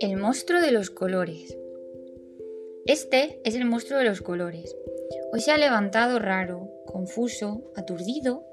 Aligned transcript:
El 0.00 0.16
monstruo 0.16 0.60
de 0.60 0.70
los 0.70 0.90
colores. 0.90 1.58
Este 2.86 3.40
es 3.44 3.56
el 3.56 3.64
monstruo 3.64 3.98
de 3.98 4.04
los 4.04 4.22
colores. 4.22 4.76
Hoy 5.32 5.40
se 5.40 5.50
ha 5.50 5.58
levantado 5.58 6.18
raro, 6.18 6.70
confuso, 6.86 7.72
aturdido. 7.74 8.44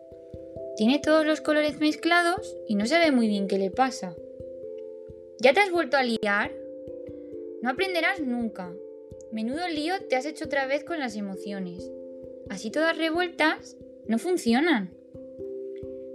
Tiene 0.76 1.00
todos 1.00 1.26
los 1.26 1.42
colores 1.42 1.80
mezclados 1.80 2.58
y 2.68 2.76
no 2.76 2.88
sabe 2.88 3.12
muy 3.12 3.28
bien 3.28 3.48
qué 3.48 3.60
le 3.60 3.70
pasa. 3.70 4.16
¿Ya 5.40 5.54
te 5.54 5.60
has 5.60 5.72
vuelto 5.72 5.98
a 5.98 6.04
liar? 6.04 6.52
No 7.62 7.70
aprenderás 7.70 8.22
nunca. 8.22 8.74
Menudo 9.32 9.68
lío 9.68 9.94
te 10.10 10.16
has 10.16 10.26
hecho 10.26 10.46
otra 10.46 10.66
vez 10.66 10.84
con 10.84 11.00
las 11.00 11.16
emociones. 11.16 11.92
Así 12.50 12.72
todas 12.72 12.98
revueltas 12.98 13.78
no 14.08 14.18
funcionan. 14.18 15.03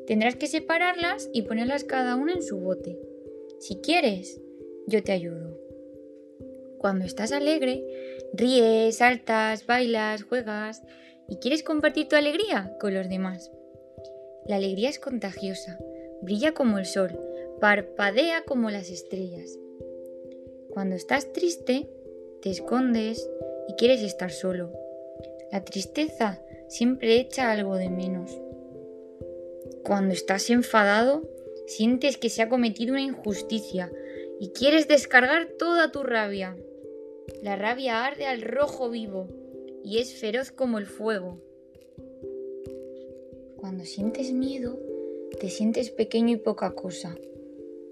Tendrás 0.08 0.36
que 0.36 0.46
separarlas 0.46 1.28
y 1.34 1.42
ponerlas 1.42 1.84
cada 1.84 2.16
una 2.16 2.32
en 2.32 2.42
su 2.42 2.56
bote. 2.56 2.98
Si 3.60 3.76
quieres, 3.76 4.40
yo 4.86 5.04
te 5.04 5.12
ayudo. 5.12 5.60
Cuando 6.78 7.04
estás 7.04 7.30
alegre, 7.30 7.84
ríes, 8.32 8.96
saltas, 8.96 9.66
bailas, 9.66 10.22
juegas 10.22 10.82
y 11.28 11.36
quieres 11.36 11.62
compartir 11.62 12.08
tu 12.08 12.16
alegría 12.16 12.74
con 12.80 12.94
los 12.94 13.06
demás. 13.10 13.52
La 14.46 14.56
alegría 14.56 14.88
es 14.88 14.98
contagiosa, 14.98 15.78
brilla 16.22 16.54
como 16.54 16.78
el 16.78 16.86
sol, 16.86 17.10
parpadea 17.60 18.44
como 18.46 18.70
las 18.70 18.88
estrellas. 18.88 19.58
Cuando 20.70 20.96
estás 20.96 21.34
triste, 21.34 21.86
te 22.40 22.48
escondes 22.48 23.28
y 23.68 23.74
quieres 23.74 24.00
estar 24.00 24.30
solo. 24.30 24.72
La 25.52 25.66
tristeza 25.66 26.40
siempre 26.68 27.16
echa 27.16 27.52
algo 27.52 27.76
de 27.76 27.90
menos. 27.90 28.47
Cuando 29.88 30.12
estás 30.12 30.50
enfadado, 30.50 31.22
sientes 31.66 32.18
que 32.18 32.28
se 32.28 32.42
ha 32.42 32.50
cometido 32.50 32.92
una 32.92 33.00
injusticia 33.00 33.90
y 34.38 34.50
quieres 34.50 34.86
descargar 34.86 35.48
toda 35.58 35.90
tu 35.92 36.02
rabia. 36.02 36.58
La 37.42 37.56
rabia 37.56 38.04
arde 38.04 38.26
al 38.26 38.42
rojo 38.42 38.90
vivo 38.90 39.28
y 39.82 39.96
es 39.96 40.12
feroz 40.20 40.50
como 40.50 40.76
el 40.76 40.84
fuego. 40.84 41.40
Cuando 43.56 43.86
sientes 43.86 44.30
miedo, 44.30 44.78
te 45.40 45.48
sientes 45.48 45.88
pequeño 45.88 46.34
y 46.34 46.36
poca 46.36 46.74
cosa. 46.74 47.16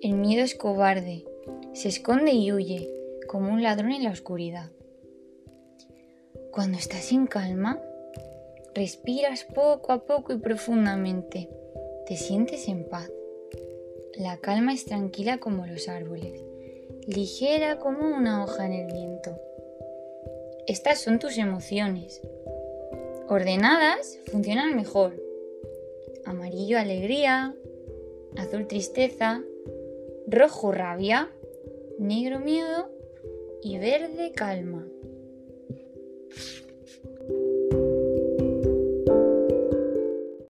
El 0.03 0.17
miedo 0.17 0.45
es 0.45 0.55
cobarde, 0.55 1.25
se 1.73 1.89
esconde 1.89 2.33
y 2.33 2.53
huye, 2.53 2.91
como 3.27 3.51
un 3.51 3.63
ladrón 3.63 3.93
en 3.93 4.05
la 4.05 4.11
oscuridad. 4.11 4.71
Cuando 6.53 6.77
estás 6.77 7.11
en 7.11 7.27
calma, 7.27 7.81
respiras 8.75 9.45
poco 9.45 9.93
a 9.93 10.05
poco 10.05 10.35
y 10.35 10.39
profundamente, 10.39 11.49
te 12.07 12.17
sientes 12.17 12.69
en 12.69 12.85
paz. 12.85 13.11
La 14.15 14.39
calma 14.39 14.73
es 14.73 14.85
tranquila 14.85 15.39
como 15.39 15.67
los 15.67 15.89
árboles, 15.89 16.41
ligera 17.07 17.79
como 17.81 18.17
una 18.17 18.45
hoja 18.45 18.65
en 18.65 18.73
el 18.73 18.93
viento. 18.93 19.37
Estas 20.69 21.01
son 21.01 21.19
tus 21.19 21.37
emociones. 21.37 22.23
Ordenadas 23.29 24.21
funcionan 24.31 24.77
mejor. 24.77 25.21
Amarillo 26.25 26.79
alegría, 26.79 27.55
azul 28.37 28.69
tristeza, 28.69 29.43
rojo 30.29 30.71
rabia, 30.71 31.31
negro 31.99 32.39
miedo 32.39 32.89
y 33.63 33.79
verde 33.79 34.31
calma. 34.33 34.87